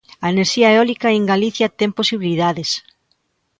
A 0.23 0.25
enerxía 0.33 0.73
eólica 0.75 1.07
en 1.17 1.23
Galicia 1.31 1.67
ten 1.79 1.91
posibilidades. 1.99 2.69